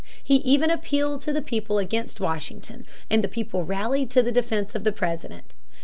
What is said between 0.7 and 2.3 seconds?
appealed to the people against